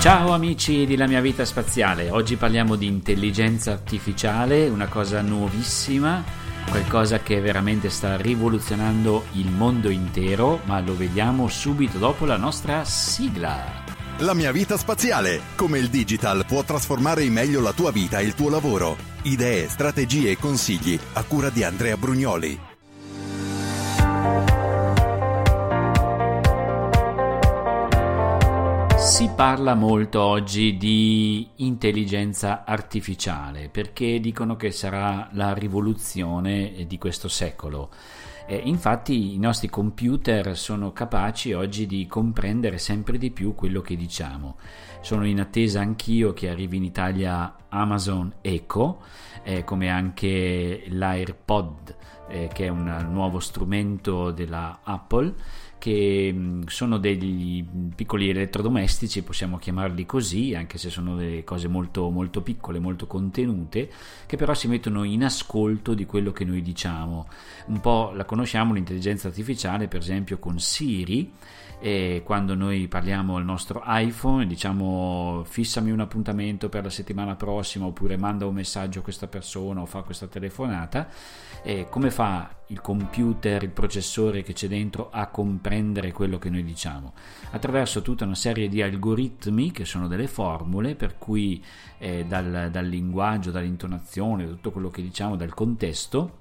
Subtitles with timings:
[0.00, 6.24] Ciao amici di La mia vita spaziale, oggi parliamo di intelligenza artificiale, una cosa nuovissima,
[6.70, 12.82] qualcosa che veramente sta rivoluzionando il mondo intero, ma lo vediamo subito dopo la nostra
[12.82, 13.84] sigla.
[14.20, 18.24] La mia vita spaziale, come il digital può trasformare in meglio la tua vita e
[18.24, 18.96] il tuo lavoro.
[19.24, 22.69] Idee, strategie e consigli a cura di Andrea Brugnoli.
[29.20, 37.28] Si parla molto oggi di intelligenza artificiale perché dicono che sarà la rivoluzione di questo
[37.28, 37.90] secolo.
[38.46, 43.94] Eh, infatti i nostri computer sono capaci oggi di comprendere sempre di più quello che
[43.94, 44.56] diciamo.
[45.02, 49.02] Sono in attesa anch'io che arrivi in Italia Amazon Echo,
[49.42, 51.96] eh, come anche l'AirPod,
[52.28, 55.34] eh, che è un nuovo strumento della Apple
[55.80, 57.64] che mm, sono degli
[57.96, 63.90] piccoli elettrodomestici, possiamo chiamarli così, anche se sono delle cose molto, molto piccole, molto contenute,
[64.26, 67.26] che però si mettono in ascolto di quello che noi diciamo.
[67.66, 71.32] Un po' la conosciamo l'intelligenza artificiale, per esempio con Siri,
[71.80, 77.36] e quando noi parliamo al nostro iPhone e diciamo fissami un appuntamento per la settimana
[77.36, 81.08] prossima oppure manda un messaggio a questa persona o fa questa telefonata,
[81.62, 86.64] e come fa il computer, il processore che c'è dentro a comprendere quello che noi
[86.64, 87.12] diciamo?
[87.50, 91.62] Attraverso tutta una serie di algoritmi che sono delle formule per cui
[91.98, 96.38] eh, dal, dal linguaggio, dall'intonazione, da tutto quello che diciamo, dal contesto,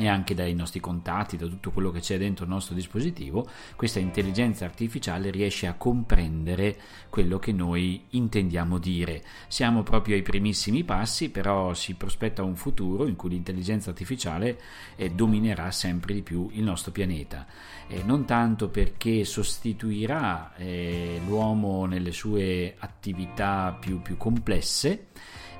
[0.00, 3.98] e anche dai nostri contatti, da tutto quello che c'è dentro il nostro dispositivo, questa
[3.98, 6.78] intelligenza artificiale riesce a comprendere
[7.10, 9.22] quello che noi intendiamo dire.
[9.48, 14.58] Siamo proprio ai primissimi passi, però si prospetta un futuro in cui l'intelligenza artificiale
[14.96, 17.46] eh, dominerà sempre di più il nostro pianeta.
[17.86, 25.08] Eh, non tanto perché sostituirà eh, l'uomo nelle sue attività più, più complesse,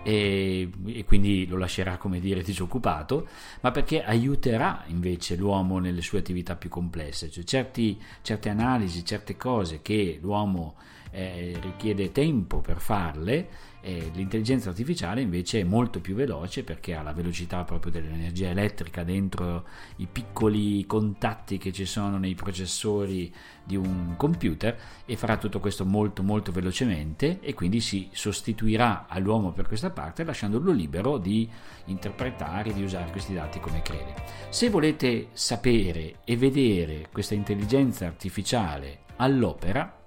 [0.03, 3.29] e, e, quindi lo lascerà come dire disoccupato,
[3.61, 9.37] ma perché aiuterà invece l'uomo nelle sue attività più complesse, cioè certi, certe analisi, certe
[9.37, 10.77] cose che l'uomo
[11.11, 13.49] eh, richiede tempo per farle,
[13.83, 19.05] eh, l'intelligenza artificiale invece è molto più veloce perché ha la velocità proprio dell'energia elettrica
[19.05, 19.65] dentro
[19.97, 23.33] i piccoli contatti che ci sono nei processori
[23.65, 29.53] di un computer e farà tutto questo molto molto velocemente e quindi si sostituirà all'uomo
[29.53, 31.49] per questa parte lasciandolo libero di
[31.87, 34.15] interpretare, di usare questi dati come crede.
[34.51, 40.00] Se volete sapere e vedere questa intelligenza artificiale all'opera,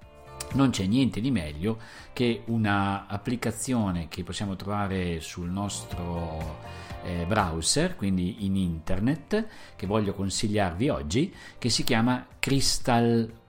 [0.52, 1.78] non c'è niente di meglio
[2.12, 6.58] che una applicazione che possiamo trovare sul nostro
[7.04, 9.46] eh, browser, quindi in internet,
[9.76, 12.26] che voglio consigliarvi oggi, che si chiama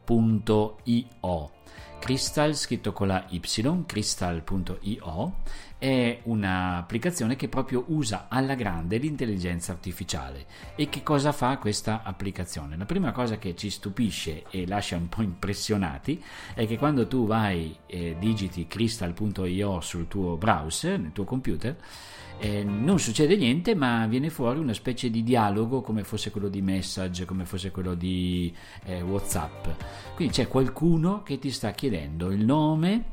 [0.05, 1.51] crystal.io.
[1.99, 3.39] Crystal scritto con la Y,
[3.85, 5.33] crystal.io
[5.79, 10.45] è un'applicazione che proprio usa alla grande l'intelligenza artificiale.
[10.75, 12.77] E che cosa fa questa applicazione?
[12.77, 16.23] La prima cosa che ci stupisce e lascia un po' impressionati
[16.53, 21.75] è che quando tu vai e digiti crystal.io sul tuo browser, nel tuo computer,
[22.39, 26.61] eh, non succede niente, ma viene fuori una specie di dialogo come fosse quello di
[26.61, 28.53] message, come fosse quello di
[28.85, 29.67] eh, WhatsApp.
[30.15, 33.05] Quindi c'è qualcuno che ti sta chiedendo il nome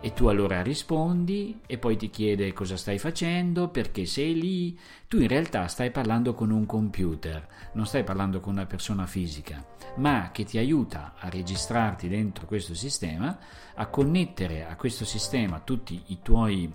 [0.00, 4.78] e tu allora rispondi e poi ti chiede cosa stai facendo, perché sei lì.
[5.08, 9.64] Tu in realtà stai parlando con un computer, non stai parlando con una persona fisica,
[9.96, 13.36] ma che ti aiuta a registrarti dentro questo sistema,
[13.74, 16.72] a connettere a questo sistema tutti i tuoi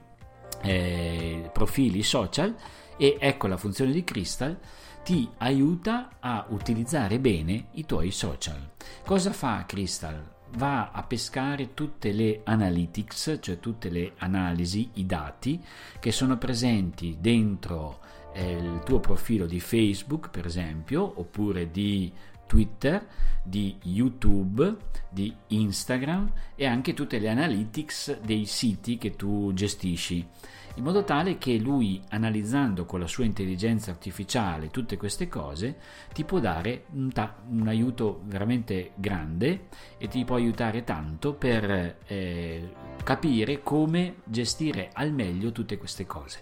[0.63, 2.55] eh, profili social
[2.97, 4.57] e ecco la funzione di Crystal
[5.03, 8.71] ti aiuta a utilizzare bene i tuoi social.
[9.05, 10.31] Cosa fa Crystal?
[10.55, 15.61] Va a pescare tutte le analytics, cioè tutte le analisi, i dati
[15.99, 17.99] che sono presenti dentro
[18.33, 22.11] eh, il tuo profilo di Facebook, per esempio, oppure di
[22.53, 23.03] Twitter,
[23.41, 24.75] di YouTube,
[25.09, 30.23] di Instagram e anche tutte le analytics dei siti che tu gestisci
[30.75, 35.77] in modo tale che lui, analizzando con la sua intelligenza artificiale tutte queste cose,
[36.13, 39.67] ti può dare un, ta- un aiuto veramente grande
[39.97, 42.71] e ti può aiutare tanto per eh,
[43.03, 46.41] capire come gestire al meglio tutte queste cose.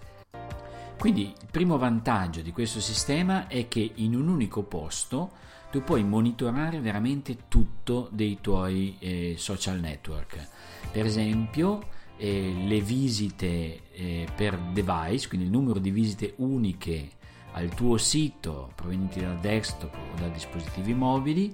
[0.98, 5.32] Quindi il primo vantaggio di questo sistema è che in un unico posto
[5.72, 10.48] tu puoi monitorare veramente tutto dei tuoi eh, social network.
[10.92, 11.88] Per esempio,
[12.18, 17.10] eh, le visite eh, per device, quindi il numero di visite uniche
[17.54, 21.54] al tuo sito provenienti dal desktop o da dispositivi mobili,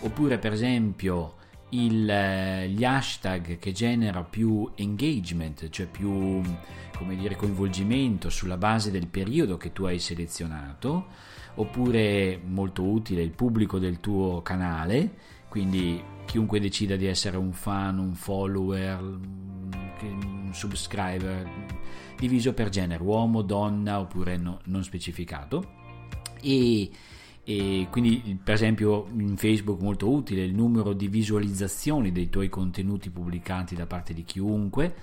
[0.00, 1.36] oppure per esempio
[1.70, 6.42] il, eh, gli hashtag che generano più engagement, cioè più
[7.16, 11.06] dire, coinvolgimento sulla base del periodo che tu hai selezionato,
[11.54, 15.14] oppure molto utile il pubblico del tuo canale,
[15.48, 21.48] quindi chiunque decida di essere un fan, un follower, un subscriber,
[22.16, 25.80] diviso per genere, uomo, donna oppure no, non specificato.
[26.40, 26.90] E
[27.44, 33.10] e quindi per esempio in Facebook molto utile il numero di visualizzazioni dei tuoi contenuti
[33.10, 34.94] pubblicati da parte di chiunque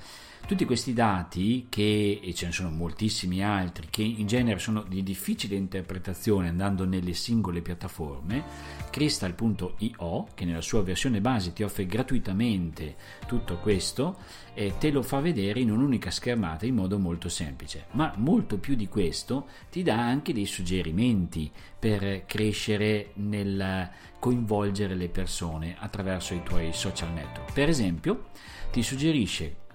[0.45, 5.03] tutti questi dati, che, e ce ne sono moltissimi altri, che in genere sono di
[5.03, 8.43] difficile interpretazione andando nelle singole piattaforme,
[8.89, 12.95] Crystal.io, che nella sua versione base ti offre gratuitamente
[13.27, 14.17] tutto questo,
[14.55, 17.85] eh, te lo fa vedere in un'unica schermata in modo molto semplice.
[17.91, 23.89] Ma molto più di questo ti dà anche dei suggerimenti per crescere nel
[24.19, 27.53] coinvolgere le persone attraverso i tuoi social network.
[27.53, 28.29] Per esempio,
[28.71, 29.67] ti suggerisce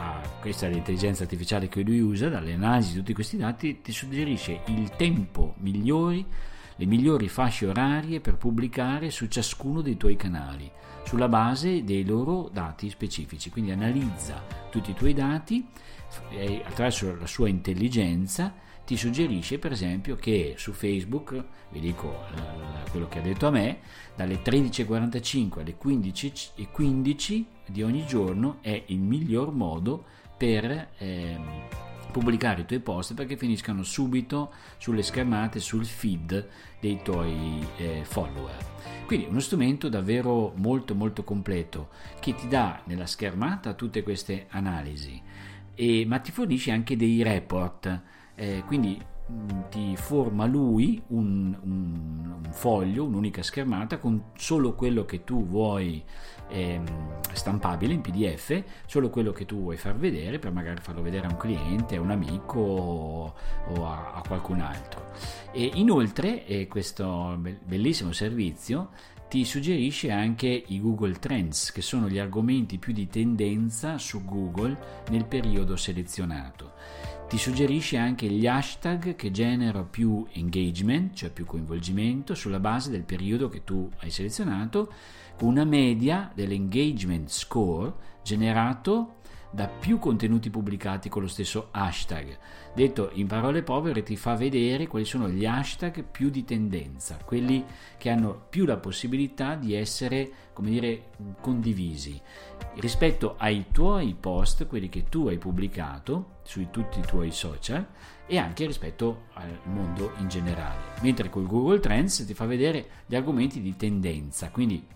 [0.00, 4.62] a questa l'intelligenza artificiale che lui usa, dalle analisi di tutti questi dati, ti suggerisce
[4.66, 6.24] il tempo migliori,
[6.76, 10.70] le migliori fasce orarie per pubblicare su ciascuno dei tuoi canali,
[11.04, 13.50] sulla base dei loro dati specifici.
[13.50, 15.66] Quindi analizza tutti i tuoi dati
[16.30, 18.54] e attraverso la sua intelligenza
[18.90, 23.50] ti suggerisce per esempio che su Facebook, vi dico eh, quello che ha detto a
[23.50, 23.78] me,
[24.16, 30.06] dalle 13.45 alle 15.15 di ogni giorno è il miglior modo
[30.36, 31.38] per eh,
[32.10, 36.48] pubblicare i tuoi post perché finiscano subito sulle schermate, sul feed
[36.80, 38.56] dei tuoi eh, follower.
[39.06, 45.22] Quindi uno strumento davvero molto molto completo che ti dà nella schermata tutte queste analisi,
[45.76, 48.98] e, ma ti fornisce anche dei report eh, quindi
[49.30, 55.46] mm, ti forma lui un, un, un, foglio, un'unica schermata con solo quello che tu
[55.46, 56.02] vuoi
[56.48, 56.80] eh,
[57.32, 61.30] stampabile in PDF, solo quello che tu vuoi far vedere per magari farlo vedere a
[61.30, 63.34] un cliente, a un amico o,
[63.74, 65.10] o a, a, qualcun altro.
[65.52, 68.88] E inoltre eh, questo bellissimo servizio
[69.30, 74.76] ti suggerisce anche i Google Trends, che sono gli argomenti più di tendenza su Google
[75.10, 76.72] nel periodo selezionato.
[77.28, 83.04] Ti suggerisce anche gli hashtag che generano più engagement, cioè più coinvolgimento, sulla base del
[83.04, 84.92] periodo che tu hai selezionato,
[85.36, 87.92] con una media dell'engagement score
[88.24, 89.19] generato
[89.50, 92.38] da più contenuti pubblicati con lo stesso hashtag.
[92.74, 97.64] Detto in parole povere, ti fa vedere quali sono gli hashtag più di tendenza, quelli
[97.98, 101.10] che hanno più la possibilità di essere, come dire,
[101.40, 102.20] condivisi
[102.74, 107.86] rispetto ai tuoi post, quelli che tu hai pubblicato su tutti i tuoi social
[108.26, 110.78] e anche rispetto al mondo in generale.
[111.00, 114.86] Mentre con Google Trends ti fa vedere gli argomenti di tendenza, quindi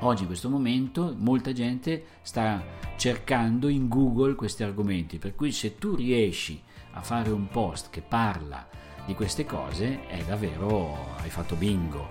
[0.00, 2.62] Oggi in questo momento molta gente sta
[2.96, 6.60] cercando in Google questi argomenti, per cui se tu riesci
[6.92, 8.68] a fare un post che parla
[9.06, 12.10] di queste cose è davvero hai fatto bingo.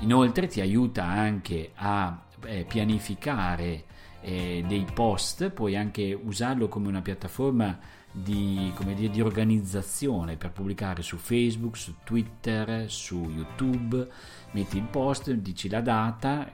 [0.00, 3.84] Inoltre ti aiuta anche a eh, pianificare
[4.20, 7.78] eh, dei post, puoi anche usarlo come una piattaforma
[8.10, 14.08] di, dire, di, organizzazione per pubblicare su Facebook, su Twitter, su YouTube,
[14.52, 16.50] metti il post, dici la data,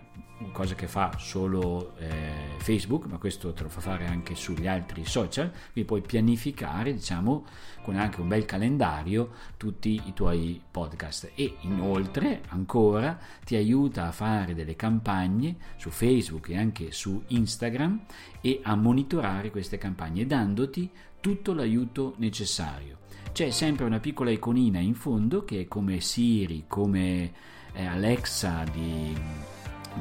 [0.53, 5.05] cosa che fa solo eh, Facebook, ma questo te lo fa fare anche sugli altri
[5.05, 7.45] social, quindi puoi pianificare, diciamo,
[7.83, 11.31] con anche un bel calendario tutti i tuoi podcast.
[11.35, 18.05] E inoltre ancora ti aiuta a fare delle campagne su Facebook e anche su Instagram
[18.41, 20.91] e a monitorare queste campagne dandoti
[21.25, 22.99] tutto l'aiuto necessario.
[23.33, 27.33] C'è sempre una piccola iconina in fondo che è come Siri, come
[27.73, 29.17] eh, Alexa di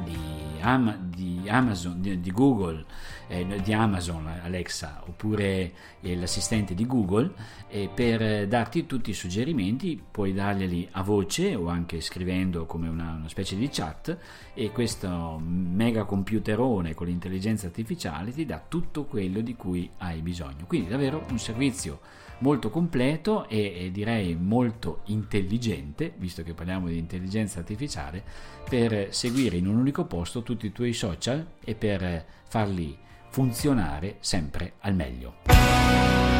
[0.02, 2.84] di, Am- di Amazon, di, di Google,
[3.28, 7.32] eh, di Amazon Alexa oppure eh, l'assistente di Google
[7.68, 13.12] e per darti tutti i suggerimenti puoi darglieli a voce o anche scrivendo come una,
[13.12, 14.16] una specie di chat
[14.54, 20.64] e questo mega computerone con l'intelligenza artificiale ti dà tutto quello di cui hai bisogno.
[20.66, 22.00] Quindi davvero un servizio
[22.38, 28.22] molto completo e, e, direi molto intelligente, visto che parliamo di intelligenza artificiale,
[28.68, 32.96] per seguire in un unico posto tutti i tuoi social e per farli
[33.28, 36.33] funzionare sempre al meglio.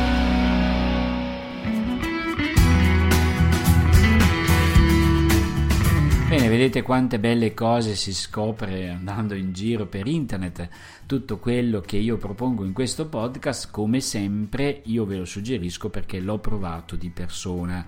[6.34, 10.68] Bene, vedete quante belle cose si scopre andando in giro per internet,
[11.06, 16.18] tutto quello che io propongo in questo podcast, come sempre io ve lo suggerisco perché
[16.18, 17.86] l'ho provato di persona.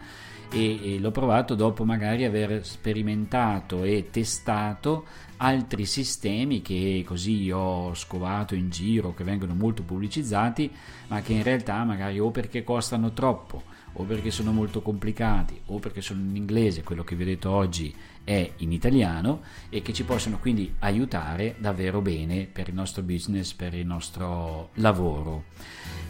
[0.48, 5.06] E, e l'ho provato dopo magari aver sperimentato e testato
[5.38, 10.70] altri sistemi che così ho scovato in giro, che vengono molto pubblicizzati,
[11.08, 13.64] ma che in realtà magari o perché costano troppo,
[13.98, 17.50] o perché sono molto complicati, o perché sono in inglese, quello che vi ho detto
[17.50, 23.02] oggi è in italiano, e che ci possono quindi aiutare davvero bene per il nostro
[23.02, 25.44] business, per il nostro lavoro.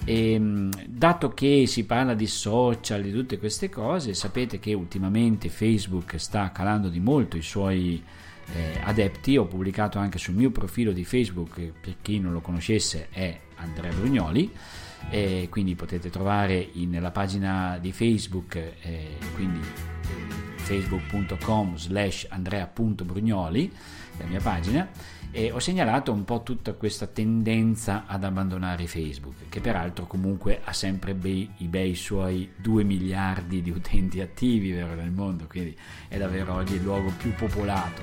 [0.05, 5.49] E, ehm, dato che si parla di social, di tutte queste cose, sapete che ultimamente
[5.49, 8.03] Facebook sta calando di molto i suoi
[8.55, 9.37] eh, adepti.
[9.37, 13.93] Ho pubblicato anche sul mio profilo di Facebook, per chi non lo conoscesse è Andrea
[13.93, 14.53] Brugnoli.
[15.09, 23.73] Eh, quindi potete trovare in, nella pagina di Facebook, eh, quindi eh, facebook.com slash andrea.brugnoli,
[24.19, 24.89] la mia pagina,
[25.31, 30.73] e ho segnalato un po' tutta questa tendenza ad abbandonare Facebook, che peraltro comunque ha
[30.73, 35.77] sempre bei, i bei suoi 2 miliardi di utenti attivi vero, nel mondo, quindi
[36.09, 38.03] è davvero oggi il luogo più popolato.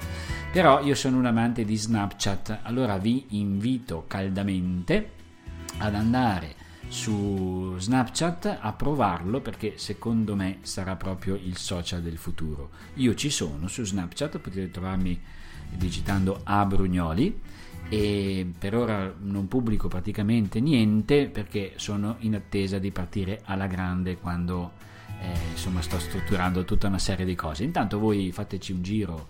[0.51, 5.12] Però io sono un amante di Snapchat, allora vi invito caldamente
[5.77, 12.70] ad andare su Snapchat a provarlo perché secondo me sarà proprio il social del futuro.
[12.96, 15.20] Io ci sono su Snapchat, potete trovarmi
[15.70, 17.39] digitando a Brugnoli
[17.89, 24.17] e per ora non pubblico praticamente niente perché sono in attesa di partire alla grande
[24.17, 24.72] quando
[25.22, 27.63] eh, insomma sto strutturando tutta una serie di cose.
[27.63, 29.27] Intanto voi fateci un giro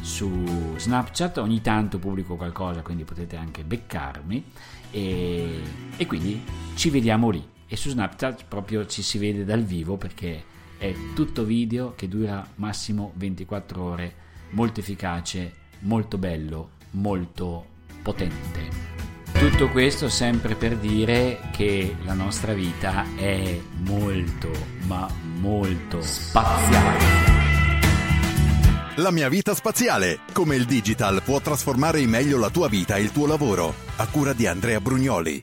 [0.00, 4.44] su Snapchat, ogni tanto pubblico qualcosa, quindi potete anche beccarmi
[4.90, 5.60] e,
[5.96, 6.42] e quindi
[6.74, 7.44] ci vediamo lì.
[7.66, 10.44] E su Snapchat proprio ci si vede dal vivo perché
[10.78, 14.14] è tutto video che dura massimo 24 ore,
[14.50, 17.66] molto efficace molto bello, molto
[18.02, 18.92] potente.
[19.32, 24.50] Tutto questo sempre per dire che la nostra vita è molto,
[24.86, 27.42] ma molto spaziale.
[28.96, 33.02] La mia vita spaziale, come il digital può trasformare in meglio la tua vita e
[33.02, 35.42] il tuo lavoro, a cura di Andrea Brugnoli.